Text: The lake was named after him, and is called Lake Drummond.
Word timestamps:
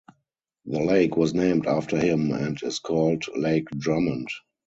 The 0.65 0.79
lake 0.79 1.15
was 1.15 1.35
named 1.35 1.67
after 1.67 1.95
him, 1.95 2.31
and 2.31 2.57
is 2.63 2.79
called 2.79 3.25
Lake 3.37 3.69
Drummond. 3.69 4.29